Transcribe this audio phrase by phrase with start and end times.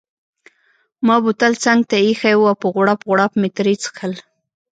[1.05, 4.13] ما بوتل څنګته ایښی وو او په غوړپ غوړپ مې ترې څیښل.